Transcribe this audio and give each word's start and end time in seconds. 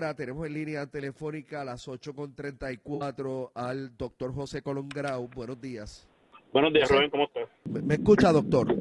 Ahora 0.00 0.14
tenemos 0.14 0.46
en 0.46 0.54
línea 0.54 0.86
telefónica 0.86 1.60
a 1.60 1.64
las 1.66 1.86
8.34 1.86 3.50
al 3.54 3.94
doctor 3.98 4.32
José 4.32 4.62
Colongrau. 4.62 5.28
Buenos 5.28 5.60
días. 5.60 6.08
Buenos 6.54 6.72
días, 6.72 6.90
Rubén, 6.90 7.10
¿cómo 7.10 7.24
estás? 7.24 7.50
¿Me, 7.66 7.82
me 7.82 7.94
escucha, 7.96 8.32
doctor? 8.32 8.74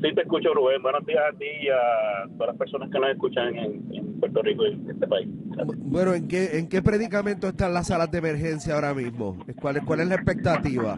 Sí, 0.00 0.14
te 0.14 0.22
escucho, 0.22 0.54
Rubén. 0.54 0.80
Buenos 0.84 1.04
días 1.04 1.20
a 1.28 1.36
ti 1.36 1.46
y 1.62 1.68
a 1.68 2.28
todas 2.34 2.46
las 2.50 2.56
personas 2.56 2.90
que 2.92 3.00
nos 3.00 3.10
escuchan 3.10 3.56
en, 3.56 3.92
en 3.92 4.20
Puerto 4.20 4.40
Rico 4.42 4.68
y 4.68 4.74
en 4.74 4.90
este 4.90 5.08
país. 5.08 5.28
Bueno, 5.78 6.14
¿en 6.14 6.28
qué, 6.28 6.58
¿en 6.58 6.68
qué 6.68 6.80
predicamento 6.80 7.48
están 7.48 7.74
las 7.74 7.88
salas 7.88 8.08
de 8.12 8.18
emergencia 8.18 8.76
ahora 8.76 8.94
mismo? 8.94 9.36
¿Cuál 9.60 9.84
cuál 9.84 9.98
es 9.98 10.06
la 10.06 10.14
expectativa? 10.14 10.96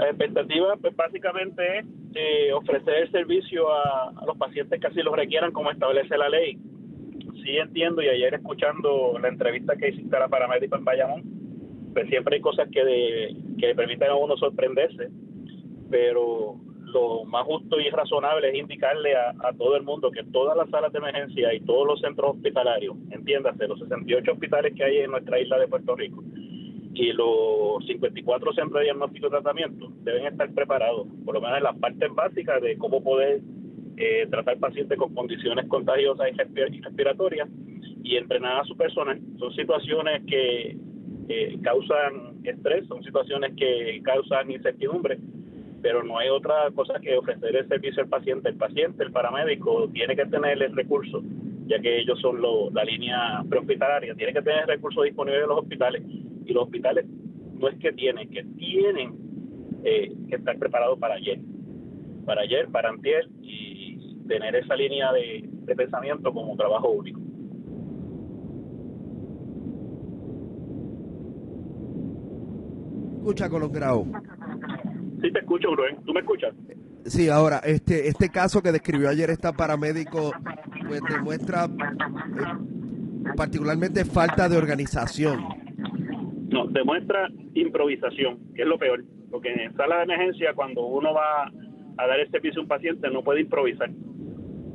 La 0.00 0.08
expectativa, 0.08 0.76
pues 0.80 0.96
básicamente 0.96 1.78
es 1.78 1.84
eh, 2.14 2.52
ofrecer 2.54 3.02
el 3.02 3.12
servicio 3.12 3.70
a, 3.70 4.12
los 4.26 4.36
pacientes 4.38 4.80
que 4.80 4.86
así 4.86 5.02
lo 5.02 5.14
requieran, 5.14 5.52
como 5.52 5.70
establece 5.70 6.16
la 6.16 6.30
ley. 6.30 6.58
Sí 7.44 7.58
entiendo, 7.58 8.00
y 8.00 8.08
ayer 8.08 8.32
escuchando 8.32 9.18
la 9.20 9.28
entrevista 9.28 9.76
que 9.76 9.90
hiciste 9.90 10.16
a 10.16 10.20
la 10.20 10.28
paramédico 10.28 10.76
en 10.76 10.84
Bayamón, 10.84 11.22
pues 11.92 12.08
siempre 12.08 12.36
hay 12.36 12.40
cosas 12.40 12.68
que, 12.70 13.36
que 13.58 13.74
permiten 13.74 14.08
a 14.08 14.14
uno 14.14 14.38
sorprenderse, 14.38 15.10
pero 15.90 16.56
lo 16.84 17.24
más 17.24 17.44
justo 17.44 17.78
y 17.78 17.90
razonable 17.90 18.48
es 18.48 18.54
indicarle 18.56 19.14
a 19.16 19.52
todo 19.58 19.76
el 19.76 19.82
mundo 19.82 20.10
que 20.10 20.24
todas 20.24 20.56
las 20.56 20.70
salas 20.70 20.92
de 20.92 20.98
emergencia 20.98 21.52
y 21.52 21.60
todos 21.60 21.86
los 21.86 22.00
centros 22.00 22.36
hospitalarios, 22.36 22.96
entiéndase, 23.10 23.68
los 23.68 23.78
68 23.80 24.32
hospitales 24.32 24.74
que 24.74 24.82
hay 24.82 24.98
en 24.98 25.10
nuestra 25.10 25.38
isla 25.38 25.58
de 25.58 25.68
Puerto 25.68 25.94
Rico, 25.94 26.24
y 26.94 27.12
los 27.12 27.84
54 27.86 28.52
centros 28.52 28.80
de 28.80 28.84
diagnóstico 28.84 29.26
y 29.28 29.30
tratamiento 29.30 29.92
deben 30.02 30.26
estar 30.26 30.52
preparados, 30.52 31.06
por 31.24 31.34
lo 31.34 31.40
menos 31.40 31.58
en 31.58 31.64
las 31.64 31.78
partes 31.78 32.12
básicas 32.14 32.60
de 32.62 32.76
cómo 32.78 33.02
poder 33.02 33.40
eh, 33.96 34.26
tratar 34.30 34.58
pacientes 34.58 34.98
con 34.98 35.14
condiciones 35.14 35.66
contagiosas 35.68 36.28
y 36.30 36.36
respi- 36.36 36.74
y 36.74 36.80
respiratorias 36.80 37.48
y 38.02 38.16
entrenar 38.16 38.60
a 38.60 38.64
su 38.64 38.76
personal. 38.76 39.20
Son 39.38 39.52
situaciones 39.54 40.22
que 40.26 40.76
eh, 41.28 41.58
causan 41.62 42.38
estrés, 42.44 42.86
son 42.88 43.02
situaciones 43.04 43.52
que 43.56 44.00
causan 44.02 44.50
incertidumbre, 44.50 45.18
pero 45.82 46.02
no 46.02 46.18
hay 46.18 46.28
otra 46.28 46.70
cosa 46.74 46.98
que 47.00 47.16
ofrecer 47.16 47.54
el 47.56 47.68
servicio 47.68 48.02
al 48.02 48.08
paciente. 48.08 48.48
El 48.48 48.56
paciente, 48.56 49.04
el 49.04 49.12
paramédico, 49.12 49.88
tiene 49.92 50.16
que 50.16 50.26
tener 50.26 50.60
el 50.62 50.74
recurso, 50.74 51.22
ya 51.66 51.78
que 51.78 52.00
ellos 52.00 52.18
son 52.20 52.40
lo- 52.40 52.70
la 52.70 52.84
línea 52.84 53.44
prehospitalaria, 53.48 54.14
tiene 54.14 54.32
que 54.32 54.42
tener 54.42 54.62
el 54.62 54.68
recurso 54.68 55.02
disponible 55.02 55.40
en 55.42 55.48
los 55.48 55.58
hospitales 55.58 56.02
y 56.44 56.52
los 56.52 56.64
hospitales 56.64 57.06
no 57.54 57.68
es 57.68 57.78
que 57.78 57.92
tienen, 57.92 58.30
que 58.30 58.44
tienen 58.56 59.14
eh, 59.84 60.12
que 60.28 60.36
estar 60.36 60.58
preparados 60.58 60.98
para 60.98 61.14
ayer, 61.14 61.40
para 62.24 62.42
ayer, 62.42 62.68
para 62.68 62.90
antier 62.90 63.28
y 63.42 64.16
tener 64.26 64.54
esa 64.56 64.76
línea 64.76 65.12
de, 65.12 65.44
de 65.44 65.76
pensamiento 65.76 66.32
como 66.32 66.56
trabajo 66.56 66.90
único. 66.90 67.20
Escucha, 73.18 73.50
Colongrau. 73.50 74.06
Sí 75.20 75.30
te 75.30 75.40
escucho, 75.40 75.74
Rubén. 75.76 75.98
¿Tú 76.06 76.12
me 76.14 76.20
escuchas? 76.20 76.54
Sí, 77.04 77.28
ahora, 77.28 77.58
este, 77.58 78.08
este 78.08 78.28
caso 78.30 78.62
que 78.62 78.72
describió 78.72 79.08
ayer 79.08 79.30
esta 79.30 79.52
paramédico, 79.52 80.32
pues 80.88 81.00
demuestra 81.08 81.64
eh, 81.66 83.32
particularmente 83.36 84.04
falta 84.04 84.48
de 84.48 84.56
organización. 84.56 85.59
No, 86.50 86.66
demuestra 86.66 87.28
improvisación, 87.54 88.38
que 88.54 88.62
es 88.62 88.68
lo 88.68 88.78
peor. 88.78 89.04
Porque 89.30 89.52
en 89.52 89.74
sala 89.76 89.98
de 89.98 90.02
emergencia, 90.04 90.52
cuando 90.54 90.84
uno 90.84 91.14
va 91.14 91.46
a 91.96 92.06
dar 92.06 92.18
el 92.18 92.30
servicio 92.30 92.60
a 92.60 92.62
un 92.62 92.68
paciente, 92.68 93.08
no 93.10 93.22
puede 93.22 93.42
improvisar. 93.42 93.90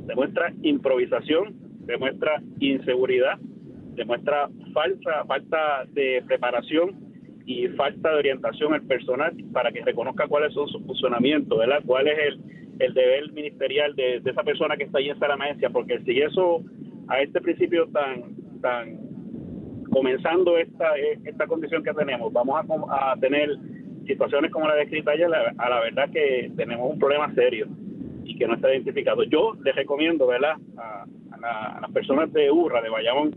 Demuestra 0.06 0.52
improvisación, 0.62 1.54
demuestra 1.80 2.40
inseguridad, 2.60 3.38
demuestra 3.94 4.48
falta, 4.72 5.24
falta 5.26 5.84
de 5.92 6.22
preparación 6.26 6.94
y 7.44 7.68
falta 7.68 8.10
de 8.10 8.16
orientación 8.16 8.72
al 8.72 8.82
personal 8.82 9.34
para 9.52 9.70
que 9.70 9.84
reconozca 9.84 10.26
cuáles 10.28 10.54
son 10.54 10.68
sus 10.68 10.82
funcionamientos, 10.84 11.58
¿verdad? 11.58 11.82
cuál 11.84 12.08
es 12.08 12.18
el, 12.18 12.40
el 12.78 12.94
deber 12.94 13.32
ministerial 13.32 13.94
de, 13.94 14.22
esa 14.24 14.42
persona 14.42 14.76
que 14.76 14.84
está 14.84 14.98
ahí 14.98 15.10
en 15.10 15.18
sala 15.18 15.34
de 15.34 15.42
emergencia, 15.42 15.70
porque 15.70 16.00
si 16.00 16.20
eso 16.20 16.62
a 17.08 17.20
este 17.20 17.40
principio 17.40 17.86
tan 17.88 18.34
tan 18.60 19.05
comenzando 19.96 20.58
esta 20.58 20.88
esta 21.24 21.46
condición 21.46 21.82
que 21.82 21.94
tenemos, 21.94 22.30
vamos 22.30 22.60
a, 22.90 23.14
tener 23.18 23.48
situaciones 24.06 24.50
como 24.52 24.68
la 24.68 24.74
descrita 24.74 25.12
ayer, 25.12 25.26
a 25.34 25.68
la 25.70 25.80
verdad 25.80 26.10
que 26.10 26.50
tenemos 26.54 26.92
un 26.92 26.98
problema 26.98 27.32
serio 27.34 27.66
y 28.22 28.36
que 28.36 28.46
no 28.46 28.54
está 28.56 28.70
identificado. 28.74 29.22
Yo 29.24 29.54
les 29.64 29.74
recomiendo, 29.74 30.26
¿verdad?, 30.26 30.56
a, 30.76 31.04
a 31.32 31.38
la- 31.40 31.66
a 31.78 31.80
las 31.80 31.90
personas 31.92 32.30
de 32.34 32.50
URRA, 32.50 32.82
de 32.82 32.90
Bayamón, 32.90 33.30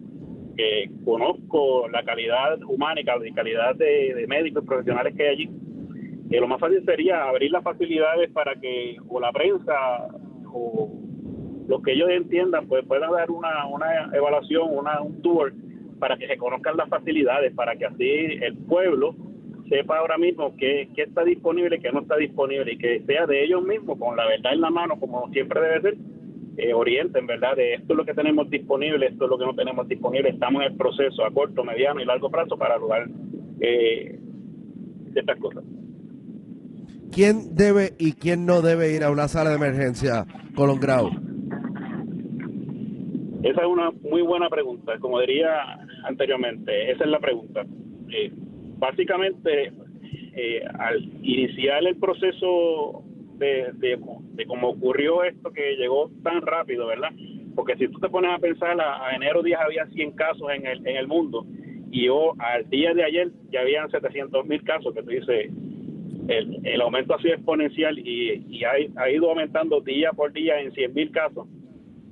que 0.58 0.90
conozco 1.06 1.88
la 1.88 2.04
calidad 2.04 2.60
humana 2.68 3.00
y 3.00 3.06
cal- 3.06 3.34
calidad 3.34 3.76
de, 3.76 4.14
de 4.14 4.28
médicos 4.28 4.66
profesionales 4.66 5.16
que 5.16 5.24
hay 5.24 5.30
allí, 5.36 5.50
que 6.30 6.42
lo 6.42 6.48
más 6.50 6.60
fácil 6.60 6.84
sería 6.84 7.24
abrir 7.24 7.52
las 7.52 7.64
facilidades 7.64 8.30
para 8.32 8.54
que 8.56 8.98
o 9.08 9.22
la 9.22 9.32
prensa 9.32 9.74
o 10.54 10.92
los 11.70 11.82
que 11.84 11.94
ellos 11.94 12.10
entiendan 12.10 12.68
pues 12.68 12.86
puedan 12.86 13.12
dar 13.12 13.32
una, 13.32 13.66
una 13.68 14.10
evaluación, 14.14 14.68
una, 14.72 15.02
un 15.02 15.22
tour 15.22 15.54
para 16.00 16.18
que 16.18 16.28
se 16.28 16.38
conozcan 16.38 16.78
las 16.78 16.90
facilidades, 16.90 17.54
para 17.54 17.76
que 17.76 17.86
así 17.86 18.10
el 18.42 18.58
pueblo 18.58 19.16
sepa 19.70 20.00
ahora 20.00 20.18
mismo 20.18 20.56
qué, 20.58 20.90
qué 20.96 21.04
está 21.04 21.24
disponible 21.24 21.78
y 21.78 21.80
qué 21.80 21.92
no 21.92 22.02
está 22.02 22.16
disponible 22.16 22.74
y 22.74 22.78
que 22.78 23.04
sea 23.06 23.26
de 23.28 23.44
ellos 23.44 23.64
mismos, 23.64 24.00
con 24.00 24.18
la 24.18 24.26
verdad 24.26 24.54
en 24.54 24.62
la 24.62 24.72
mano, 24.72 25.00
como 25.00 25.30
siempre 25.32 25.62
debe 25.62 25.82
ser, 25.82 25.98
eh, 26.58 26.74
orienten, 26.74 27.26
¿verdad? 27.28 27.56
De 27.56 27.76
esto 27.76 27.94
es 27.94 27.98
lo 27.98 28.06
que 28.06 28.14
tenemos 28.14 28.50
disponible, 28.50 29.06
esto 29.06 29.26
es 29.26 29.30
lo 29.30 29.38
que 29.38 29.46
no 29.46 29.56
tenemos 29.56 29.88
disponible, 29.88 30.30
estamos 30.30 30.64
en 30.64 30.72
el 30.72 30.78
proceso 30.78 31.24
a 31.24 31.32
corto, 31.32 31.64
mediano 31.64 32.02
y 32.02 32.06
largo 32.06 32.30
plazo 32.30 32.58
para 32.58 32.78
lograr 32.78 33.08
eh, 33.62 34.20
ciertas 35.14 35.40
cosas. 35.40 35.64
¿Quién 37.12 37.56
debe 37.56 37.94
y 37.98 38.14
quién 38.14 38.46
no 38.46 38.62
debe 38.62 38.94
ir 38.94 39.04
a 39.04 39.12
una 39.12 39.28
sala 39.28 39.52
de 39.52 39.56
emergencia, 39.56 40.26
Colongrau? 40.56 41.10
Esa 43.44 43.62
es 43.62 43.68
una 43.68 43.92
muy 44.10 44.22
buena 44.22 44.50
pregunta, 44.50 45.00
como 45.00 45.20
diría 45.22 45.80
anteriormente, 46.04 46.92
esa 46.92 47.04
es 47.04 47.10
la 47.10 47.20
pregunta. 47.20 47.66
Eh, 48.12 48.32
básicamente, 48.78 49.72
eh, 50.36 50.64
al 50.80 51.04
iniciar 51.22 51.86
el 51.86 51.98
proceso 51.98 53.04
de, 53.38 53.72
de, 53.74 54.46
cómo 54.46 54.70
ocurrió 54.70 55.24
esto 55.24 55.52
que 55.52 55.76
llegó 55.76 56.12
tan 56.24 56.42
rápido, 56.42 56.88
¿verdad? 56.88 57.10
Porque 57.56 57.76
si 57.78 57.88
tú 57.88 58.00
te 58.00 58.10
pones 58.10 58.32
a 58.32 58.40
pensar, 58.40 58.80
a, 58.80 59.16
enero 59.16 59.42
10 59.42 59.60
había 59.60 59.86
100 59.88 60.12
casos 60.12 60.50
en 60.52 60.66
el, 60.66 60.86
en 60.88 60.98
el 60.98 61.08
mundo 61.08 61.46
y 61.92 62.06
yo, 62.06 62.34
al 62.40 62.70
día 62.70 62.94
de 62.94 63.04
ayer 63.04 63.32
ya 63.52 63.62
habían 63.62 63.90
700 63.90 64.46
mil 64.46 64.64
casos, 64.64 64.94
que 64.94 65.02
tú 65.02 65.10
dices, 65.10 65.52
el, 66.28 66.60
el 66.64 66.82
aumento 66.82 67.16
ha 67.16 67.22
sido 67.22 67.34
exponencial 67.34 67.98
y, 67.98 68.46
y 68.48 68.64
ha, 68.64 68.72
ha, 68.96 69.10
ido 69.10 69.30
aumentando 69.30 69.82
día 69.82 70.12
por 70.12 70.32
día 70.32 70.60
en 70.62 70.72
100 70.72 70.94
mil 70.94 71.12
casos. 71.12 71.48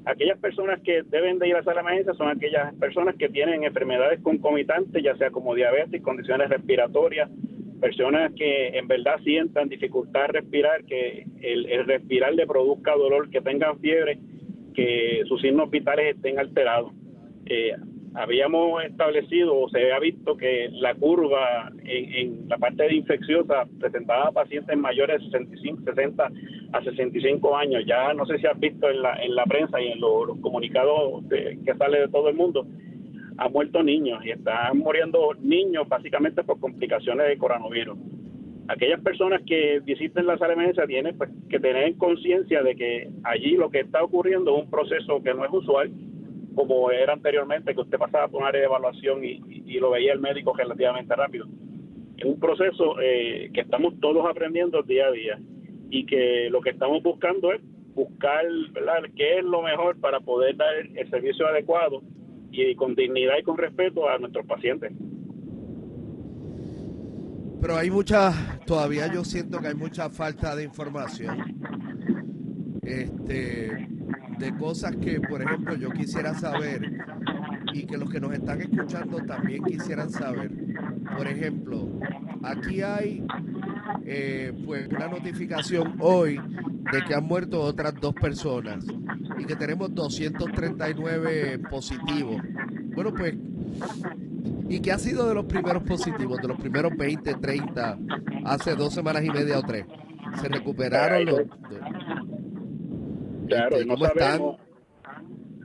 Aquellas 0.07 0.39
personas 0.39 0.80
que 0.81 1.04
deben 1.04 1.38
de 1.38 1.50
ir 1.50 1.56
a 1.56 1.62
la 1.62 1.81
emergencia 1.81 2.13
son 2.13 2.30
aquellas 2.30 2.74
personas 2.75 3.15
que 3.15 3.27
tienen 3.27 3.65
enfermedades 3.65 4.21
concomitantes, 4.21 5.04
ya 5.04 5.18
sea 5.18 5.31
como 5.31 5.54
diabetes, 5.54 6.01
condiciones 6.01 6.50
respiratorias, 6.50 7.30
personas 7.81 8.31
que 8.33 8.69
en 8.69 8.88
verdad 8.88 9.19
sientan 9.25 9.68
dificultad 9.68 10.30
respirar, 10.30 10.86
que 10.86 11.25
el, 11.42 11.65
el 11.65 11.86
respirar 11.86 12.33
le 12.33 12.48
produzca 12.48 12.95
dolor, 12.95 13.30
que 13.30 13.42
tengan 13.42 13.80
fiebre, 13.80 14.18
que 14.74 15.24
sus 15.27 15.42
signos 15.42 15.69
vitales 15.69 16.15
estén 16.15 16.39
alterados. 16.39 16.94
Eh, 17.45 17.75
habíamos 18.13 18.83
establecido 18.83 19.59
o 19.59 19.69
se 19.69 19.80
había 19.80 20.00
visto 20.00 20.38
que 20.38 20.69
la 20.71 20.95
curva 20.95 21.71
en, 21.83 22.48
la 22.48 22.57
parte 22.57 22.83
de 22.83 22.95
infecciosa 22.95 23.68
presentaba 23.80 24.31
pacientes 24.31 24.77
mayores 24.77 25.19
de 25.19 25.25
65, 25.25 25.81
60 25.83 26.31
a 26.74 26.84
65 26.84 27.56
años. 27.56 27.84
Ya 27.86 28.14
no 28.14 28.25
sé 28.25 28.38
si 28.40 28.48
has 28.48 28.60
visto 28.60 28.90
en 28.90 29.02
la, 29.02 29.16
en 29.16 29.36
la 29.36 29.46
prensa 29.46 29.81
y 29.81 29.88
en 29.88 30.00
los 30.00 30.38
comunicados 30.42 31.24
que 31.30 31.75
sale 31.78 32.02
de 32.02 32.08
todo 32.10 32.30
el 32.30 32.36
mundo, 32.36 32.66
han 33.38 33.52
muerto 33.52 33.84
niños 33.84 34.25
y 34.25 34.31
están 34.31 34.80
muriendo 34.80 35.34
niños 35.40 35.88
básicamente 35.88 36.44
por 36.44 36.60
complicaciones 36.60 37.28
de 37.28 37.38
coronavirus. 37.38 37.98
Aquellas 38.69 39.00
personas 39.02 39.42
que 39.46 39.80
visiten 39.80 40.25
la 40.25 40.38
sala 40.38 40.50
de 40.50 40.54
emergencia 40.56 40.86
tienen 40.86 41.18
pues, 41.18 41.30
que 41.50 41.60
tener 41.60 41.96
conciencia 41.96 42.62
de 42.64 42.75
que 42.75 43.10
allí 43.24 43.56
lo 43.56 43.69
que 43.69 43.80
está 43.80 44.04
ocurriendo 44.04 44.58
es 44.58 44.64
un 44.64 44.69
proceso 44.69 45.24
que 45.24 45.34
no 45.34 45.46
es 45.46 45.52
usual, 45.54 45.90
como 46.54 46.92
era 46.92 47.14
anteriormente, 47.14 47.74
que 47.74 47.81
usted 47.81 47.98
pasaba 47.98 48.28
por 48.28 48.42
un 48.42 48.48
área 48.48 48.62
de 48.62 48.68
evaluación 48.68 49.24
y, 49.24 49.40
lo 49.80 49.92
veía 49.92 50.12
el 50.12 50.19
médico 50.19 50.56
relativamente 50.58 51.16
rápido. 51.16 51.46
Es 52.18 52.25
un 52.25 52.40
proceso 52.40 53.00
eh, 53.00 53.52
que 53.54 53.62
estamos 53.62 53.94
todos 54.00 54.25
aprendiendo 54.28 54.81
día 54.81 55.06
a 55.06 55.12
día 55.12 55.40
y 55.89 56.06
que 56.06 56.50
lo 56.50 56.62
que 56.62 56.72
estamos 56.72 57.01
buscando 57.04 57.51
es 57.54 57.62
buscar 57.94 58.45
¿verdad? 58.74 59.10
qué 59.16 59.39
es 59.39 59.44
lo 59.44 59.62
mejor 59.62 60.00
para 60.00 60.19
poder 60.19 60.56
dar 60.56 60.75
el 60.75 61.10
servicio 61.10 61.48
adecuado 61.48 62.01
y 62.51 62.75
con 62.75 62.95
dignidad 62.95 63.36
y 63.39 63.44
con 63.44 63.57
respeto 63.57 64.10
a 64.10 64.18
nuestros 64.18 64.45
pacientes. 64.45 64.92
Pero 67.62 67.75
hay 67.75 67.89
mucha, 67.89 68.60
todavía 68.66 69.12
yo 69.12 69.24
siento 69.24 69.60
que 69.60 69.68
hay 69.68 69.75
mucha 69.75 70.10
falta 70.10 70.56
de 70.56 70.63
información. 70.63 71.38
Este, 72.83 73.88
de 74.38 74.56
cosas 74.57 74.95
que, 74.98 75.19
por 75.19 75.42
ejemplo, 75.42 75.75
yo 75.75 75.90
quisiera 75.90 76.33
saber 76.36 76.81
y 77.74 77.86
que 77.86 77.98
los 77.98 78.10
que 78.10 78.19
nos 78.19 78.33
están 78.33 78.62
escuchando 78.62 79.18
también 79.25 79.63
quisieran 79.63 80.10
saber. 80.10 80.51
Por 81.18 81.28
ejemplo, 81.28 81.90
aquí 82.44 82.81
hay 82.81 83.25
eh, 84.06 84.54
pues 84.66 84.88
una 84.88 85.07
notificación 85.07 85.95
hoy 86.00 86.39
de 86.92 87.04
que 87.06 87.13
han 87.13 87.25
muerto 87.25 87.62
otras 87.62 87.94
dos 88.00 88.13
personas 88.13 88.86
y 89.38 89.45
que 89.45 89.56
tenemos 89.56 89.94
239 89.94 91.60
positivos. 91.69 92.42
Bueno, 92.95 93.13
pues, 93.13 93.36
¿y 94.69 94.80
qué 94.80 94.92
ha 94.92 94.98
sido 94.98 95.28
de 95.28 95.36
los 95.36 95.45
primeros 95.45 95.84
positivos, 95.84 96.42
de 96.42 96.48
los 96.48 96.60
primeros 96.60 96.95
20, 96.95 97.36
30, 97.36 97.98
hace 98.45 98.75
dos 98.75 98.94
semanas 98.94 99.24
y 99.24 99.30
media 99.30 99.60
o 99.60 99.63
tres? 99.63 99.86
¿Se 100.42 100.48
recuperaron 100.48 101.25
los... 101.25 101.42
Claro, 103.48 103.78
no 103.86 103.98
sabemos, 103.98 104.57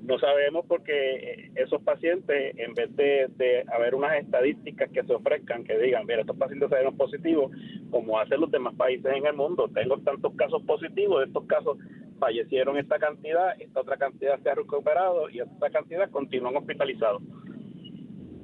no 0.03 0.19
sabemos 0.19 0.67
porque 0.67 1.51
esos 1.55 1.81
pacientes, 1.83 2.59
en 2.59 2.75
vez 2.75 2.95
de, 2.97 3.65
haber 3.73 3.95
unas 3.95 4.17
estadísticas 4.17 4.91
que 4.91 5.05
se 5.05 5.15
ofrezcan, 5.15 5.65
que 5.65 5.79
digan, 5.79 6.07
mira, 6.07 6.23
estos 6.23 6.37
pacientes 6.37 6.71
salieron 6.71 6.97
positivos, 6.97 7.53
como 7.91 8.19
hacen 8.19 8.41
los 8.41 8.51
demás 8.51 8.75
países 8.75 9.13
en 9.15 9.27
el 9.27 9.35
mundo, 9.35 9.71
tengo 9.73 9.99
tantos 9.99 10.35
casos 10.35 10.63
positivos, 10.65 11.21
de 11.21 11.27
estos 11.27 11.45
casos 11.47 11.79
fallecieron 12.19 12.79
esta 12.79 12.99
cantidad, 12.99 13.61
esta 13.61 13.81
otra 13.81 13.97
cantidad 13.97 14.41
se 14.43 14.51
ha 14.51 14.55
recuperado 14.55 15.31
y 15.31 15.41
esta 15.41 15.71
cantidad 15.71 16.11
continúan 16.11 16.57
hospitalizados. 16.57 17.23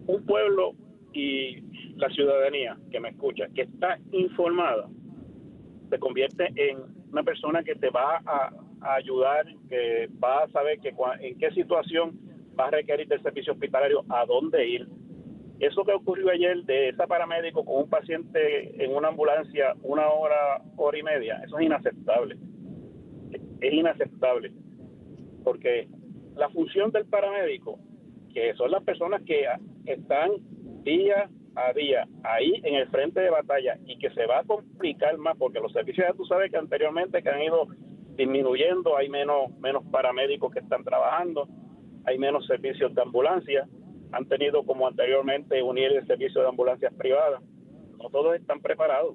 Un 0.06 0.24
pueblo 0.26 0.74
y 1.12 1.60
la 1.96 2.08
ciudadanía 2.10 2.76
que 2.90 3.00
me 3.00 3.10
escucha, 3.10 3.48
que 3.54 3.62
está 3.62 3.98
informada, 4.12 4.88
se 5.90 5.98
convierte 5.98 6.52
en 6.54 6.78
una 7.10 7.22
persona 7.22 7.62
que 7.62 7.74
te 7.74 7.90
va 7.90 8.20
a 8.24 8.52
ayudar, 8.94 9.46
que 9.68 10.08
va 10.22 10.44
a 10.44 10.48
saber 10.48 10.78
que 10.80 10.94
en 11.20 11.38
qué 11.38 11.50
situación 11.52 12.18
va 12.58 12.66
a 12.66 12.70
requerir 12.70 13.08
del 13.08 13.22
servicio 13.22 13.52
hospitalario, 13.52 14.04
a 14.08 14.24
dónde 14.26 14.66
ir. 14.66 14.88
Eso 15.60 15.84
que 15.84 15.92
ocurrió 15.92 16.30
ayer 16.30 16.62
de 16.64 16.90
esa 16.90 17.06
paramédico 17.06 17.64
con 17.64 17.82
un 17.82 17.90
paciente 17.90 18.84
en 18.84 18.94
una 18.94 19.08
ambulancia 19.08 19.74
una 19.82 20.08
hora, 20.08 20.62
hora 20.76 20.98
y 20.98 21.02
media, 21.02 21.42
eso 21.44 21.58
es 21.58 21.66
inaceptable. 21.66 22.36
Es 23.60 23.72
inaceptable. 23.72 24.52
Porque 25.42 25.88
la 26.36 26.48
función 26.50 26.92
del 26.92 27.06
paramédico, 27.06 27.78
que 28.32 28.54
son 28.54 28.70
las 28.70 28.84
personas 28.84 29.22
que 29.22 29.46
están 29.86 30.30
día 30.84 31.28
a 31.56 31.72
día 31.72 32.06
ahí 32.22 32.60
en 32.62 32.76
el 32.76 32.88
frente 32.88 33.20
de 33.20 33.30
batalla 33.30 33.76
y 33.84 33.98
que 33.98 34.10
se 34.10 34.26
va 34.26 34.40
a 34.40 34.44
complicar 34.44 35.18
más 35.18 35.36
porque 35.36 35.58
los 35.58 35.72
servicios 35.72 36.06
ya 36.06 36.14
tú 36.14 36.24
sabes 36.24 36.52
que 36.52 36.56
anteriormente 36.56 37.20
que 37.20 37.28
han 37.28 37.42
ido 37.42 37.66
disminuyendo, 38.18 38.96
hay 38.96 39.08
menos, 39.08 39.56
menos 39.60 39.84
paramédicos 39.92 40.52
que 40.52 40.58
están 40.58 40.82
trabajando, 40.82 41.48
hay 42.04 42.18
menos 42.18 42.46
servicios 42.46 42.92
de 42.92 43.00
ambulancia, 43.00 43.68
han 44.10 44.26
tenido 44.26 44.64
como 44.64 44.88
anteriormente 44.88 45.62
unir 45.62 45.92
el 45.92 46.06
servicio 46.06 46.42
de 46.42 46.48
ambulancias 46.48 46.92
privadas, 46.94 47.40
no 47.96 48.10
todos 48.10 48.34
están 48.34 48.60
preparados. 48.60 49.14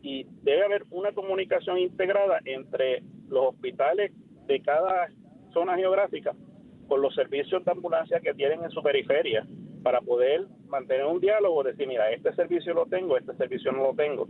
Y 0.00 0.24
debe 0.42 0.64
haber 0.64 0.84
una 0.90 1.12
comunicación 1.12 1.78
integrada 1.78 2.40
entre 2.46 3.02
los 3.28 3.48
hospitales 3.48 4.12
de 4.46 4.62
cada 4.62 5.08
zona 5.52 5.76
geográfica 5.76 6.32
con 6.88 7.02
los 7.02 7.14
servicios 7.14 7.64
de 7.64 7.72
ambulancia 7.72 8.20
que 8.20 8.32
tienen 8.32 8.64
en 8.64 8.70
su 8.70 8.82
periferia 8.82 9.46
para 9.82 10.00
poder 10.00 10.46
mantener 10.68 11.04
un 11.04 11.20
diálogo, 11.20 11.62
decir, 11.64 11.86
mira, 11.86 12.10
este 12.12 12.34
servicio 12.34 12.72
lo 12.72 12.86
tengo, 12.86 13.18
este 13.18 13.34
servicio 13.34 13.72
no 13.72 13.82
lo 13.82 13.94
tengo, 13.94 14.26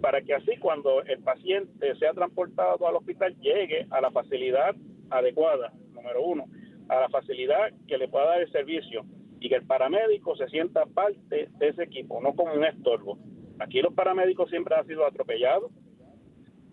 para 0.00 0.22
que 0.22 0.34
así 0.34 0.56
cuando 0.58 1.02
el 1.02 1.18
paciente 1.20 1.94
sea 1.96 2.12
transportado 2.12 2.86
al 2.86 2.96
hospital 2.96 3.36
llegue 3.40 3.86
a 3.90 4.00
la 4.00 4.10
facilidad 4.10 4.74
adecuada, 5.10 5.72
número 5.92 6.22
uno, 6.22 6.44
a 6.88 7.00
la 7.00 7.08
facilidad 7.08 7.72
que 7.86 7.98
le 7.98 8.08
pueda 8.08 8.26
dar 8.26 8.40
el 8.40 8.50
servicio 8.50 9.04
y 9.40 9.48
que 9.48 9.56
el 9.56 9.66
paramédico 9.66 10.36
se 10.36 10.48
sienta 10.48 10.86
parte 10.86 11.48
de 11.58 11.68
ese 11.68 11.84
equipo, 11.84 12.20
no 12.20 12.34
como 12.34 12.52
un 12.52 12.64
estorbo. 12.64 13.18
Aquí 13.60 13.80
los 13.80 13.94
paramédicos 13.94 14.50
siempre 14.50 14.74
han 14.74 14.86
sido 14.86 15.06
atropellados, 15.06 15.70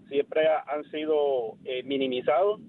siempre 0.08 0.48
han 0.48 0.84
sido 0.91 1.58
eh, 1.63 1.84
minimizados. 1.84 2.62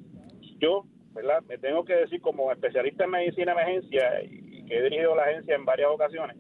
Yo, 0.59 0.85
¿verdad? 1.13 1.43
Me 1.49 1.59
tengo 1.59 1.85
que 1.85 1.95
decir 1.95 2.21
como 2.21 2.51
especialista 2.51 3.05
en 3.05 3.11
medicina 3.11 3.53
emergencia 3.53 4.23
y 4.23 4.65
que 4.65 4.79
he 4.79 4.83
dirigido 4.83 5.15
la 5.15 5.25
agencia 5.25 5.55
en 5.55 5.65
varias 5.65 5.91
ocasiones, 5.91 6.37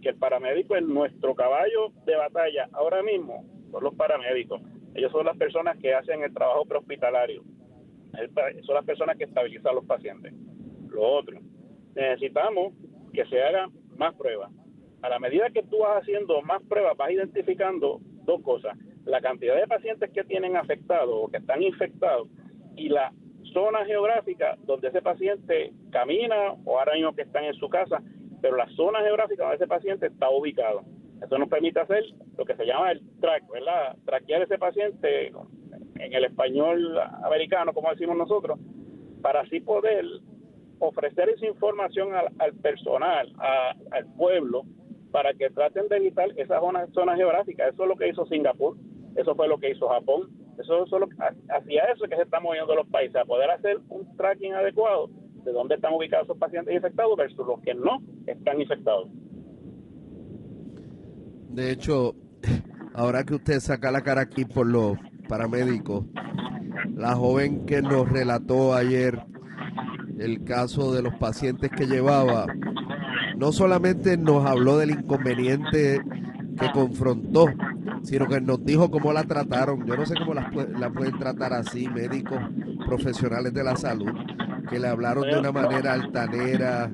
que 0.00 0.10
el 0.10 0.16
paramédico 0.16 0.76
es 0.76 0.82
nuestro 0.82 1.34
caballo 1.34 1.92
de 2.04 2.16
batalla 2.16 2.68
ahora 2.72 3.02
mismo, 3.02 3.44
son 3.70 3.84
los 3.84 3.94
paramédicos. 3.94 4.60
Ellos 4.94 5.12
son 5.12 5.26
las 5.26 5.36
personas 5.36 5.78
que 5.78 5.94
hacen 5.94 6.22
el 6.22 6.34
trabajo 6.34 6.64
prehospitalario. 6.64 7.42
Son 8.62 8.74
las 8.74 8.84
personas 8.84 9.16
que 9.16 9.24
estabilizan 9.24 9.72
a 9.72 9.74
los 9.74 9.84
pacientes. 9.84 10.32
Lo 10.88 11.02
otro, 11.02 11.38
necesitamos 11.94 12.74
que 13.12 13.24
se 13.26 13.40
hagan 13.42 13.70
más 13.96 14.14
pruebas. 14.14 14.50
A 15.02 15.08
la 15.08 15.18
medida 15.18 15.50
que 15.50 15.62
tú 15.62 15.78
vas 15.78 16.02
haciendo 16.02 16.42
más 16.42 16.62
pruebas, 16.64 16.96
vas 16.96 17.10
identificando 17.10 18.00
dos 18.24 18.42
cosas. 18.42 18.76
La 19.04 19.20
cantidad 19.20 19.56
de 19.56 19.66
pacientes 19.66 20.10
que 20.10 20.24
tienen 20.24 20.56
afectados 20.56 21.14
o 21.14 21.28
que 21.28 21.38
están 21.38 21.62
infectados 21.62 22.28
y 22.76 22.88
la 22.88 23.12
zona 23.52 23.84
geográfica 23.84 24.56
donde 24.64 24.88
ese 24.88 25.02
paciente 25.02 25.72
camina 25.90 26.52
o 26.64 26.78
ahora 26.78 26.94
mismo 26.94 27.14
que 27.14 27.22
están 27.22 27.44
en 27.44 27.54
su 27.54 27.68
casa 27.68 28.02
pero 28.40 28.56
la 28.56 28.68
zona 28.70 29.00
geográfica 29.00 29.42
donde 29.42 29.56
ese 29.56 29.66
paciente 29.66 30.06
está 30.06 30.30
ubicado. 30.30 30.82
Eso 31.22 31.38
nos 31.38 31.48
permite 31.48 31.80
hacer 31.80 32.04
lo 32.36 32.44
que 32.44 32.56
se 32.56 32.64
llama 32.64 32.92
el 32.92 33.02
track, 33.20 33.44
¿verdad? 33.52 33.96
Traquear 34.06 34.42
ese 34.42 34.58
paciente 34.58 35.28
en 35.28 36.12
el 36.12 36.24
español 36.24 36.98
americano, 37.24 37.74
como 37.74 37.90
decimos 37.90 38.16
nosotros, 38.16 38.58
para 39.20 39.40
así 39.40 39.60
poder 39.60 40.04
ofrecer 40.78 41.28
esa 41.28 41.46
información 41.46 42.08
al, 42.14 42.54
personal, 42.54 43.30
al 43.90 44.06
pueblo, 44.14 44.62
para 45.10 45.34
que 45.34 45.50
traten 45.50 45.88
de 45.88 45.96
evitar 45.96 46.30
esas 46.36 46.60
zonas, 46.60 46.88
zonas 46.92 47.16
geográficas. 47.16 47.74
Eso 47.74 47.82
es 47.82 47.88
lo 47.88 47.96
que 47.96 48.08
hizo 48.08 48.24
Singapur, 48.26 48.76
eso 49.16 49.34
fue 49.34 49.46
lo 49.46 49.58
que 49.58 49.70
hizo 49.70 49.88
Japón, 49.88 50.30
eso 50.58 50.84
es 50.84 50.90
lo, 50.90 51.08
hacia 51.50 51.84
eso 51.84 52.04
que 52.04 52.16
se 52.16 52.22
están 52.22 52.42
moviendo 52.42 52.74
los 52.74 52.86
países, 52.86 53.16
a 53.16 53.26
poder 53.26 53.50
hacer 53.50 53.78
un 53.90 54.16
tracking 54.16 54.54
adecuado 54.54 55.10
de 55.44 55.52
dónde 55.52 55.76
están 55.76 55.94
ubicados 55.94 56.26
esos 56.26 56.38
pacientes 56.38 56.74
infectados 56.74 57.16
versus 57.16 57.46
los 57.46 57.60
que 57.60 57.74
no 57.74 58.02
están 58.26 58.60
infectados. 58.60 59.08
De 61.50 61.72
hecho, 61.72 62.14
ahora 62.94 63.24
que 63.24 63.34
usted 63.34 63.60
saca 63.60 63.90
la 63.90 64.02
cara 64.02 64.22
aquí 64.22 64.44
por 64.44 64.66
los 64.66 64.96
paramédicos, 65.28 66.04
la 66.94 67.14
joven 67.14 67.66
que 67.66 67.82
nos 67.82 68.08
relató 68.08 68.74
ayer 68.74 69.20
el 70.18 70.44
caso 70.44 70.92
de 70.92 71.02
los 71.02 71.14
pacientes 71.14 71.70
que 71.70 71.86
llevaba, 71.86 72.46
no 73.36 73.52
solamente 73.52 74.16
nos 74.16 74.44
habló 74.44 74.76
del 74.76 74.90
inconveniente 74.90 76.02
que 76.58 76.70
confrontó, 76.72 77.46
sino 78.02 78.26
que 78.26 78.40
nos 78.40 78.64
dijo 78.64 78.90
cómo 78.90 79.12
la 79.12 79.24
trataron. 79.24 79.86
Yo 79.86 79.96
no 79.96 80.04
sé 80.04 80.14
cómo 80.18 80.34
la, 80.34 80.50
la 80.78 80.90
pueden 80.90 81.18
tratar 81.18 81.54
así 81.54 81.88
médicos 81.88 82.38
profesionales 82.86 83.54
de 83.54 83.64
la 83.64 83.76
salud, 83.76 84.12
que 84.70 84.78
le 84.78 84.86
hablaron 84.88 85.28
de 85.28 85.38
una 85.38 85.52
manera 85.52 85.94
altanera, 85.94 86.90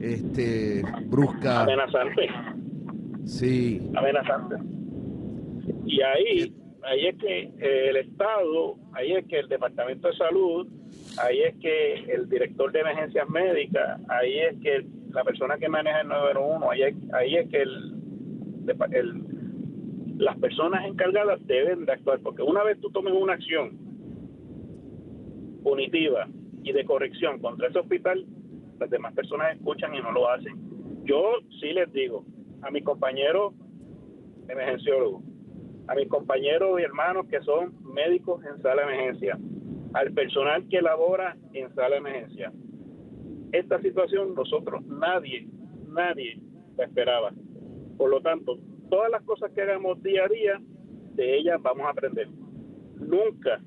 este, 0.00 0.82
brusca. 1.06 1.62
Amenazante. 1.62 2.28
Sí. 3.24 3.90
Amenazante. 3.96 4.56
Y 5.84 6.00
ahí, 6.00 6.54
ahí 6.84 7.06
es 7.08 7.16
que 7.16 7.40
eh, 7.58 7.88
el 7.90 7.96
Estado, 7.96 8.76
ahí 8.92 9.12
es 9.12 9.26
que 9.26 9.40
el 9.40 9.48
Departamento 9.48 10.08
de 10.08 10.16
Salud, 10.16 10.68
ahí 11.20 11.40
es 11.42 11.56
que 11.56 12.04
el 12.12 12.28
director 12.28 12.70
de 12.70 12.80
emergencias 12.80 13.28
médicas, 13.28 14.00
ahí 14.08 14.38
es 14.38 14.56
que 14.62 14.86
la 15.10 15.24
persona 15.24 15.58
que 15.58 15.68
maneja 15.68 16.02
el 16.02 16.08
911, 16.08 16.66
ahí 16.70 16.82
es, 16.82 16.96
ahí 17.12 17.36
es 17.36 17.48
que 17.50 17.62
el, 17.62 17.94
el, 18.92 19.22
las 20.18 20.38
personas 20.38 20.86
encargadas 20.86 21.44
deben 21.46 21.86
de 21.86 21.92
actuar, 21.92 22.20
porque 22.20 22.42
una 22.42 22.62
vez 22.62 22.80
tú 22.80 22.90
tomes 22.90 23.12
una 23.12 23.32
acción 23.32 23.76
punitiva 25.64 26.28
y 26.68 26.72
de 26.72 26.84
corrección 26.84 27.40
contra 27.40 27.68
ese 27.68 27.78
hospital, 27.78 28.26
las 28.78 28.90
demás 28.90 29.14
personas 29.14 29.56
escuchan 29.56 29.94
y 29.94 30.00
no 30.00 30.12
lo 30.12 30.28
hacen. 30.28 30.54
Yo 31.04 31.38
sí 31.60 31.72
les 31.72 31.90
digo 31.92 32.26
a 32.60 32.70
mis 32.70 32.84
compañeros 32.84 33.54
emergenciólogos, 34.48 35.22
a 35.88 35.94
mis 35.94 36.08
compañeros 36.08 36.78
y 36.78 36.82
hermanos 36.82 37.26
que 37.28 37.40
son 37.40 37.72
médicos 37.94 38.44
en 38.44 38.60
sala 38.60 38.86
de 38.86 38.92
emergencia, 38.92 39.38
al 39.94 40.12
personal 40.12 40.68
que 40.68 40.82
labora 40.82 41.36
en 41.54 41.74
sala 41.74 41.90
de 41.90 41.96
emergencia. 41.96 42.52
Esta 43.52 43.80
situación 43.80 44.34
nosotros 44.34 44.84
nadie, 44.84 45.48
nadie 45.88 46.38
la 46.76 46.84
esperaba. 46.84 47.32
Por 47.96 48.10
lo 48.10 48.20
tanto, 48.20 48.58
todas 48.90 49.10
las 49.10 49.22
cosas 49.22 49.50
que 49.52 49.62
hagamos 49.62 50.02
día 50.02 50.26
a 50.26 50.28
día, 50.28 50.60
de 51.14 51.38
ellas 51.38 51.60
vamos 51.62 51.86
a 51.86 51.90
aprender. 51.90 52.28
Nunca, 52.96 53.62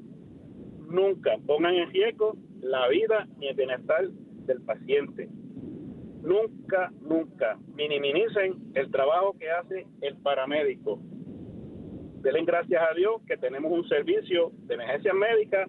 nunca 0.88 1.31
pongan 1.48 1.74
en 1.74 1.89
riesgo 1.89 2.38
la 2.62 2.88
vida 2.88 3.27
ni 3.38 3.48
el 3.48 3.56
bienestar 3.56 4.08
del 4.10 4.62
paciente. 4.62 5.30
Nunca, 6.22 6.91
nunca 7.01 7.58
minimicen 7.75 8.72
el 8.75 8.91
trabajo 8.91 9.36
que 9.38 9.50
hace 9.50 9.88
el 10.01 10.15
paramédico. 10.18 11.00
Denle 12.22 12.44
gracias 12.46 12.82
a 12.82 12.94
Dios 12.94 13.22
que 13.25 13.38
tenemos 13.38 13.72
un 13.72 13.88
servicio 13.89 14.51
de 14.68 14.75
emergencia 14.75 15.13
médica 15.13 15.68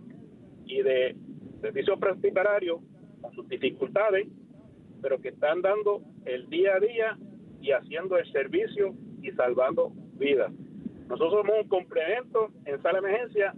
y 0.66 0.82
de 0.82 1.16
servicio 1.62 1.94
hospitalario 1.94 2.80
con 3.22 3.32
sus 3.34 3.49
dificultades, 3.49 4.28
pero 5.00 5.20
que 5.20 5.30
están 5.30 5.62
dando 5.62 6.02
el 6.26 6.49
día 6.50 6.75
a 6.76 6.80
día 6.80 7.18
y 7.62 7.72
haciendo 7.72 8.18
el 8.18 8.30
servicio 8.32 8.94
y 9.22 9.30
salvando 9.32 9.92
vidas. 10.18 10.52
Nosotros 11.08 11.42
somos 11.46 11.62
un 11.62 11.68
complemento 11.68 12.50
en 12.66 12.82
sala 12.82 13.00
de 13.00 13.08
emergencia 13.08 13.54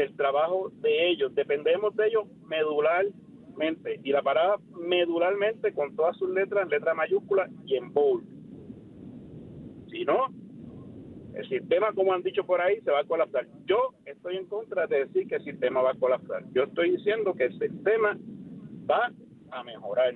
del 0.00 0.16
trabajo 0.16 0.70
de 0.80 1.10
ellos. 1.10 1.34
Dependemos 1.34 1.94
de 1.94 2.06
ellos 2.08 2.24
medularmente. 2.46 4.00
Y 4.02 4.12
la 4.12 4.22
parada 4.22 4.56
medularmente 4.78 5.72
con 5.74 5.94
todas 5.94 6.16
sus 6.16 6.30
letras, 6.30 6.68
letras 6.68 6.96
mayúsculas 6.96 7.50
y 7.66 7.76
en 7.76 7.92
bold. 7.92 8.24
Si 9.90 10.04
no, 10.04 10.28
el 11.34 11.48
sistema, 11.48 11.92
como 11.92 12.14
han 12.14 12.22
dicho 12.22 12.44
por 12.44 12.60
ahí, 12.60 12.80
se 12.80 12.90
va 12.90 13.00
a 13.00 13.04
colapsar. 13.04 13.46
Yo 13.66 13.94
estoy 14.06 14.36
en 14.36 14.46
contra 14.46 14.86
de 14.86 15.04
decir 15.04 15.28
que 15.28 15.36
el 15.36 15.44
sistema 15.44 15.82
va 15.82 15.90
a 15.90 15.98
colapsar. 15.98 16.44
Yo 16.52 16.62
estoy 16.62 16.92
diciendo 16.92 17.34
que 17.34 17.44
el 17.44 17.58
sistema 17.58 18.16
va 18.90 19.12
a 19.50 19.64
mejorar. 19.64 20.14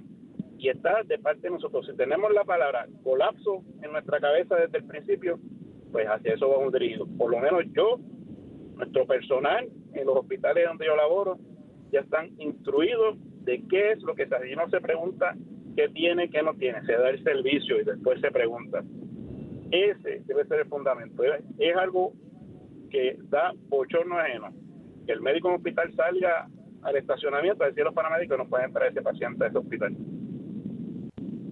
Y 0.57 0.69
está 0.71 1.03
de 1.03 1.19
parte 1.19 1.43
de 1.43 1.51
nosotros. 1.51 1.87
Si 1.87 1.95
tenemos 1.95 2.33
la 2.33 2.45
palabra 2.45 2.87
colapso 3.03 3.63
en 3.83 3.93
nuestra 3.93 4.19
cabeza 4.19 4.57
desde 4.57 4.79
el 4.79 4.85
principio, 4.85 5.39
pues 5.93 6.07
hacia 6.09 6.35
eso 6.35 6.49
vamos 6.49 6.73
dirigidos. 6.73 7.09
Por 7.19 7.31
lo 7.31 7.39
menos 7.39 7.65
yo, 7.75 7.99
nuestro 8.77 9.07
personal 9.07 9.69
en 9.93 10.07
los 10.07 10.17
hospitales 10.17 10.67
donde 10.67 10.87
yo 10.87 10.97
laboro, 10.97 11.39
ya 11.93 12.01
están 12.01 12.31
instruidos 12.39 13.17
de 13.45 13.63
qué 13.69 13.93
es 13.93 14.03
lo 14.03 14.15
que 14.15 14.27
se 14.27 14.35
hace. 14.35 14.57
No 14.57 14.69
se 14.69 14.81
pregunta 14.81 15.35
qué 15.77 15.89
tiene, 15.89 16.29
qué 16.31 16.43
no 16.43 16.55
tiene. 16.55 16.85
Se 16.85 16.93
da 16.93 17.11
el 17.11 17.23
servicio 17.23 17.81
y 17.81 17.85
después 17.85 18.21
se 18.21 18.31
pregunta. 18.31 18.83
Ese 19.71 20.23
debe 20.27 20.45
ser 20.47 20.61
el 20.61 20.69
fundamento. 20.69 21.23
Es 21.59 21.77
algo 21.77 22.13
que 22.91 23.19
da 23.29 23.53
bochorno 23.69 24.19
ajeno. 24.19 24.53
Que 25.07 25.13
el 25.13 25.21
médico 25.21 25.49
en 25.49 25.55
el 25.55 25.59
hospital 25.59 25.93
salga 25.95 26.49
al 26.83 26.97
estacionamiento 26.97 27.65
a 27.65 27.69
decir 27.69 27.83
a 27.83 27.87
los 27.87 27.95
paramédicos 27.95 28.39
no 28.39 28.49
pueden 28.49 28.67
entrar 28.67 28.89
ese 28.89 29.03
paciente 29.03 29.45
a 29.45 29.49
ese 29.49 29.59
hospital. 29.59 29.97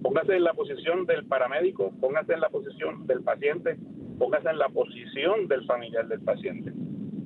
Póngase 0.01 0.35
en 0.35 0.43
la 0.43 0.53
posición 0.53 1.05
del 1.05 1.25
paramédico, 1.25 1.91
póngase 1.99 2.33
en 2.33 2.41
la 2.41 2.49
posición 2.49 3.07
del 3.07 3.23
paciente, 3.23 3.77
póngase 4.19 4.49
en 4.49 4.57
la 4.59 4.69
posición 4.69 5.47
del 5.47 5.65
familiar 5.65 6.07
del 6.07 6.21
paciente. 6.21 6.71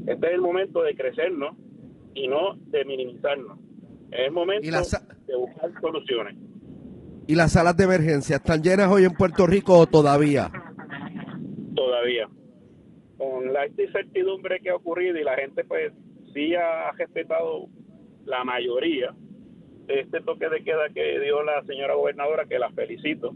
Este 0.08 0.28
es 0.28 0.34
el 0.34 0.42
momento 0.42 0.82
de 0.84 0.96
crecernos 0.96 1.58
y 2.14 2.30
no 2.30 2.56
de 2.56 2.86
minimizarnos. 2.86 3.60
Es 4.10 4.28
el 4.28 4.32
momento 4.32 4.66
de 4.66 5.36
buscar 5.36 5.72
soluciones. 5.82 6.36
¿Y 7.28 7.36
las 7.36 7.52
salas 7.52 7.76
de 7.76 7.84
emergencia 7.84 8.38
están 8.38 8.64
llenas 8.64 8.90
hoy 8.90 9.04
en 9.04 9.12
Puerto 9.12 9.46
Rico 9.46 9.78
o 9.78 9.86
todavía? 9.86 10.50
Todavía. 11.76 12.30
Con 13.18 13.52
la 13.52 13.68
incertidumbre 13.68 14.62
que 14.62 14.70
ha 14.70 14.76
ocurrido 14.76 15.18
y 15.18 15.26
la 15.26 15.36
gente 15.36 15.66
pues 15.66 15.92
sí 16.34 16.56
ha 16.56 16.94
respetado 16.94 17.68
la 18.24 18.46
mayoría 18.46 19.14
de 19.88 20.00
este 20.00 20.22
toque 20.22 20.48
de 20.48 20.64
queda 20.64 20.88
que 20.94 21.20
dio 21.20 21.44
la 21.44 21.64
señora 21.66 21.96
gobernadora, 21.96 22.46
que 22.46 22.60
la 22.60 22.72
felicito, 22.72 23.34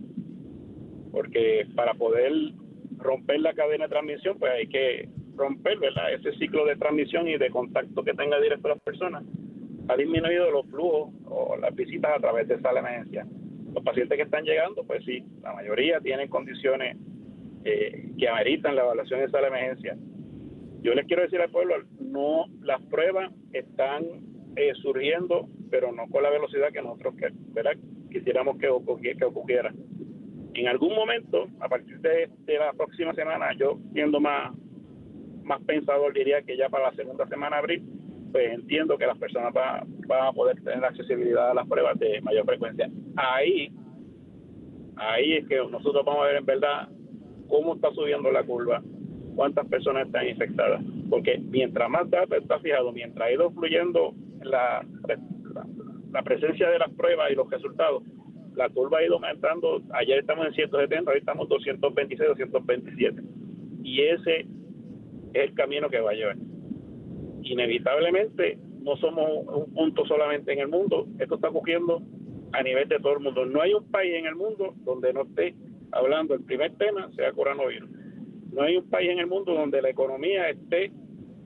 porque 1.11 1.67
para 1.75 1.95
poder 1.95 2.31
romper 2.97 3.41
la 3.41 3.53
cadena 3.53 3.85
de 3.85 3.89
transmisión, 3.89 4.39
pues 4.39 4.53
hay 4.53 4.67
que 4.67 5.09
romper 5.35 5.79
¿verdad? 5.79 6.13
ese 6.13 6.33
ciclo 6.37 6.65
de 6.65 6.75
transmisión 6.75 7.27
y 7.27 7.37
de 7.37 7.49
contacto 7.49 8.03
que 8.03 8.13
tenga 8.13 8.39
directo 8.39 8.69
las 8.69 8.79
personas. 8.81 9.23
Ha 9.87 9.95
disminuido 9.95 10.51
los 10.51 10.65
flujos 10.67 11.13
o 11.25 11.57
las 11.57 11.75
visitas 11.75 12.11
a 12.15 12.19
través 12.19 12.47
de 12.47 12.55
esa 12.55 12.71
emergencia. 12.71 13.25
Los 13.73 13.83
pacientes 13.83 14.17
que 14.17 14.23
están 14.23 14.43
llegando, 14.43 14.83
pues 14.83 15.03
sí, 15.05 15.23
la 15.41 15.53
mayoría 15.53 15.99
tienen 15.99 16.29
condiciones 16.29 16.97
eh, 17.63 18.09
que 18.17 18.27
ameritan 18.27 18.75
la 18.75 18.83
evaluación 18.83 19.19
de 19.19 19.25
esa 19.27 19.39
emergencia. 19.39 19.97
Yo 20.81 20.93
les 20.93 21.05
quiero 21.05 21.21
decir 21.21 21.39
al 21.39 21.51
pueblo, 21.51 21.75
no, 21.99 22.45
las 22.61 22.81
pruebas 22.83 23.31
están 23.53 24.03
eh, 24.55 24.73
surgiendo, 24.81 25.47
pero 25.69 25.91
no 25.91 26.07
con 26.07 26.23
la 26.23 26.29
velocidad 26.29 26.71
que 26.71 26.81
nosotros 26.81 27.15
¿verdad? 27.53 27.73
quisiéramos 28.11 28.57
que, 28.57 28.67
que 29.17 29.25
ocurriera. 29.25 29.71
En 30.53 30.67
algún 30.67 30.93
momento, 30.93 31.47
a 31.59 31.69
partir 31.69 31.99
de, 31.99 32.29
la 32.47 32.73
próxima 32.73 33.13
semana, 33.13 33.53
yo 33.57 33.79
siendo 33.93 34.19
más, 34.19 34.51
más 35.43 35.61
pensador, 35.63 36.13
diría 36.13 36.41
que 36.41 36.57
ya 36.57 36.69
para 36.69 36.89
la 36.89 36.95
segunda 36.95 37.27
semana 37.27 37.57
de 37.57 37.59
abril, 37.59 37.83
pues 38.31 38.53
entiendo 38.53 38.97
que 38.97 39.05
las 39.05 39.17
personas 39.17 39.53
van, 39.53 39.85
van 40.07 40.27
a 40.27 40.31
poder 40.33 40.61
tener 40.63 40.83
accesibilidad 40.83 41.51
a 41.51 41.53
las 41.53 41.67
pruebas 41.67 41.99
de 41.99 42.21
mayor 42.21 42.45
frecuencia. 42.45 42.89
Ahí, 43.15 43.71
ahí 44.95 45.33
es 45.33 45.47
que 45.47 45.57
nosotros 45.57 46.05
vamos 46.05 46.23
a 46.23 46.27
ver 46.27 46.37
en 46.37 46.45
verdad 46.45 46.89
cómo 47.47 47.75
está 47.75 47.91
subiendo 47.91 48.31
la 48.31 48.43
curva, 48.43 48.81
cuántas 49.35 49.67
personas 49.67 50.07
están 50.07 50.27
infectadas. 50.27 50.81
Porque 51.09 51.37
mientras 51.37 51.89
más 51.89 52.09
datos 52.09 52.37
está 52.37 52.59
fijado, 52.59 52.91
mientras 52.93 53.27
ha 53.27 53.31
ido 53.31 53.51
fluyendo 53.51 54.13
la, 54.41 54.85
la, 56.11 56.21
presencia 56.23 56.69
de 56.69 56.79
las 56.79 56.89
pruebas 56.91 57.31
y 57.31 57.35
los 57.35 57.49
resultados, 57.49 58.03
la 58.55 58.69
curva 58.69 58.99
ha 58.99 59.03
ido 59.03 59.15
aumentando. 59.15 59.81
Ayer 59.93 60.19
estamos 60.19 60.47
en 60.47 60.53
170, 60.53 61.11
hoy 61.11 61.17
estamos 61.17 61.49
226, 61.49 62.29
227. 62.29 63.21
Y 63.83 64.01
ese 64.01 64.45
es 65.33 65.43
el 65.49 65.53
camino 65.53 65.89
que 65.89 65.99
va 65.99 66.11
a 66.11 66.13
llevar. 66.13 66.37
Inevitablemente, 67.43 68.59
no 68.81 68.95
somos 68.97 69.45
un 69.47 69.73
punto 69.73 70.05
solamente 70.05 70.53
en 70.53 70.59
el 70.59 70.67
mundo, 70.67 71.07
esto 71.19 71.35
está 71.35 71.49
ocurriendo 71.49 72.01
a 72.53 72.63
nivel 72.63 72.87
de 72.89 72.99
todo 72.99 73.13
el 73.13 73.19
mundo. 73.19 73.45
No 73.45 73.61
hay 73.61 73.73
un 73.73 73.89
país 73.89 74.13
en 74.15 74.25
el 74.25 74.35
mundo 74.35 74.73
donde 74.83 75.13
no 75.13 75.23
esté 75.23 75.55
hablando 75.91 76.33
el 76.33 76.43
primer 76.43 76.75
tema 76.77 77.09
sea 77.15 77.31
coronavirus. 77.31 77.89
No 78.51 78.63
hay 78.63 78.77
un 78.77 78.89
país 78.89 79.09
en 79.09 79.19
el 79.19 79.27
mundo 79.27 79.53
donde 79.53 79.81
la 79.81 79.89
economía 79.89 80.49
esté 80.49 80.91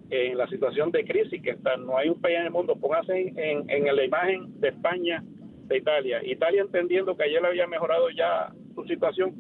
en 0.10 0.38
la 0.38 0.48
situación 0.48 0.92
de 0.92 1.04
crisis 1.04 1.42
que 1.42 1.52
está. 1.52 1.78
No 1.78 1.98
hay 1.98 2.10
un 2.10 2.20
país 2.20 2.38
en 2.38 2.46
el 2.46 2.52
mundo, 2.52 2.76
póngase 2.76 3.34
en, 3.36 3.70
en 3.70 3.96
la 3.96 4.04
imagen 4.04 4.60
de 4.60 4.70
España, 4.70 5.24
de 5.68 5.78
Italia. 5.78 6.22
Italia 6.24 6.62
entendiendo 6.62 7.16
que 7.16 7.24
ayer 7.24 7.46
había 7.46 7.68
mejorado 7.68 8.10
ya 8.10 8.52
su 8.74 8.84
situación, 8.86 9.36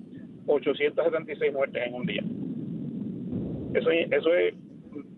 876 0.47 1.53
muertes 1.53 1.83
en 1.87 1.93
un 1.93 2.05
día. 2.05 2.23
Eso, 3.75 3.89
eso 3.91 4.33
es, 4.33 4.53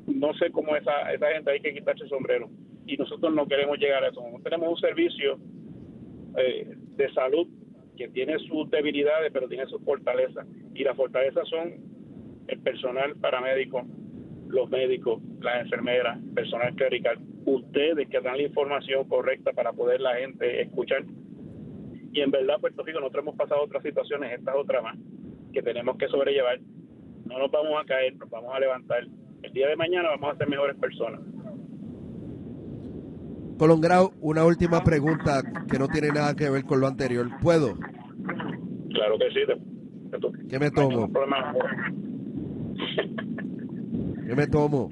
no 0.07 0.33
sé 0.35 0.51
cómo 0.51 0.75
esa, 0.75 1.13
esa 1.13 1.27
gente 1.31 1.51
hay 1.51 1.59
que 1.59 1.73
quitarse 1.73 2.03
el 2.03 2.09
sombrero. 2.09 2.49
Y 2.85 2.97
nosotros 2.97 3.33
no 3.33 3.47
queremos 3.47 3.77
llegar 3.77 4.03
a 4.03 4.09
eso. 4.09 4.21
tenemos 4.43 4.69
un 4.69 4.77
servicio 4.77 5.37
eh, 6.37 6.75
de 6.95 7.13
salud 7.13 7.47
que 7.97 8.07
tiene 8.09 8.37
sus 8.39 8.69
debilidades, 8.69 9.31
pero 9.33 9.47
tiene 9.47 9.65
sus 9.67 9.83
fortalezas. 9.83 10.47
Y 10.73 10.83
las 10.83 10.95
fortalezas 10.95 11.47
son 11.49 11.73
el 12.47 12.59
personal 12.59 13.15
paramédico, 13.17 13.85
los 14.47 14.69
médicos, 14.69 15.21
las 15.41 15.63
enfermeras, 15.63 16.19
personal 16.33 16.73
clerical, 16.75 17.19
ustedes 17.45 18.07
que 18.09 18.21
dan 18.21 18.37
la 18.37 18.43
información 18.43 19.07
correcta 19.07 19.51
para 19.51 19.73
poder 19.73 20.01
la 20.01 20.15
gente 20.15 20.61
escuchar. 20.61 21.03
Y 22.13 22.21
en 22.21 22.31
verdad, 22.31 22.59
Puerto 22.59 22.83
Rico, 22.83 22.99
nosotros 22.99 23.23
hemos 23.23 23.35
pasado 23.35 23.63
otras 23.63 23.83
situaciones, 23.83 24.33
estas 24.33 24.55
otras 24.55 24.81
más, 24.83 24.97
que 25.53 25.61
tenemos 25.61 25.97
que 25.97 26.07
sobrellevar. 26.07 26.59
No 27.27 27.39
nos 27.39 27.51
vamos 27.51 27.73
a 27.81 27.85
caer, 27.85 28.15
nos 28.17 28.29
vamos 28.29 28.53
a 28.53 28.59
levantar. 28.59 29.05
El 29.43 29.53
día 29.53 29.67
de 29.67 29.75
mañana 29.75 30.09
vamos 30.09 30.33
a 30.33 30.37
ser 30.37 30.49
mejores 30.49 30.75
personas. 30.77 31.21
Colongrau, 33.57 34.11
una 34.21 34.45
última 34.45 34.83
pregunta 34.83 35.41
que 35.69 35.79
no 35.79 35.87
tiene 35.87 36.09
nada 36.09 36.35
que 36.35 36.49
ver 36.49 36.63
con 36.63 36.79
lo 36.79 36.87
anterior. 36.87 37.27
¿Puedo? 37.41 37.73
Claro 38.89 39.17
que 39.17 39.29
sí. 39.31 39.39
¿Qué 40.49 40.59
me 40.59 40.71
tomo? 40.71 41.11
¿Qué 44.25 44.35
me 44.35 44.47
tomo? 44.47 44.89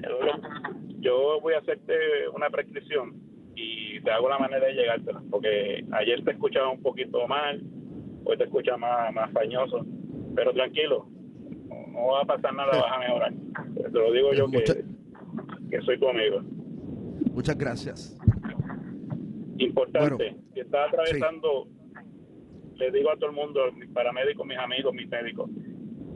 Yo 0.99 1.39
voy 1.41 1.53
a 1.53 1.59
hacerte 1.59 1.93
una 2.35 2.49
prescripción 2.49 3.13
y 3.55 4.01
te 4.01 4.11
hago 4.11 4.29
la 4.29 4.39
manera 4.39 4.65
de 4.65 4.73
llegártela, 4.73 5.21
porque 5.29 5.85
ayer 5.91 6.23
te 6.23 6.31
escuchaba 6.31 6.71
un 6.71 6.81
poquito 6.81 7.27
mal, 7.27 7.61
hoy 8.25 8.37
te 8.37 8.43
escucha 8.43 8.75
más, 8.77 9.13
más 9.13 9.31
fañoso, 9.31 9.85
pero 10.35 10.51
tranquilo, 10.53 11.07
no, 11.95 12.07
va 12.07 12.21
a 12.21 12.25
pasar 12.25 12.53
nada, 12.53 12.71
vas 12.71 12.91
a 12.91 12.99
mejorar. 12.99 13.33
Te 13.75 13.89
lo 13.89 14.11
digo 14.11 14.33
yo 14.33 14.47
que, 14.49 14.83
que 15.69 15.81
soy 15.81 15.99
tu 15.99 16.09
amigo. 16.09 16.41
Muchas 17.33 17.57
gracias. 17.57 18.17
Importante, 19.57 20.35
si 20.53 20.59
estás 20.59 20.89
atravesando, 20.89 21.67
le 22.75 22.91
digo 22.91 23.11
a 23.11 23.15
todo 23.15 23.29
el 23.29 23.35
mundo, 23.35 23.71
mis 23.73 23.89
paramédicos, 23.89 24.45
mis 24.45 24.57
amigos, 24.57 24.93
mis 24.93 25.07
médicos, 25.07 25.49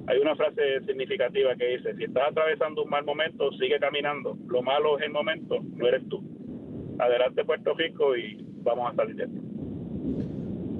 hay 0.07 0.17
una 0.19 0.35
frase 0.35 0.81
significativa 0.85 1.55
que 1.55 1.77
dice, 1.77 1.95
si 1.95 2.05
estás 2.05 2.31
atravesando 2.31 2.83
un 2.83 2.89
mal 2.89 3.05
momento, 3.05 3.51
sigue 3.53 3.79
caminando. 3.79 4.37
Lo 4.47 4.61
malo 4.61 4.97
es 4.97 5.05
el 5.05 5.11
momento, 5.11 5.59
no 5.61 5.87
eres 5.87 6.07
tú. 6.09 6.23
Adelante 6.97 7.45
Puerto 7.45 7.73
Rico 7.75 8.17
y 8.17 8.43
vamos 8.63 8.91
a 8.91 8.95
salir 8.95 9.15
de 9.15 9.23
esto. 9.23 9.39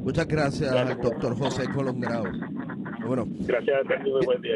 Muchas 0.04 0.28
gracias, 0.28 0.72
al 0.72 1.00
doctor 1.00 1.38
José 1.38 1.70
Colongrado. 1.72 2.26
Bueno. 3.06 3.26
Gracias, 3.42 3.78
a 3.90 4.26
buen 4.26 4.42
día. 4.42 4.56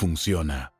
funciona. 0.00 0.72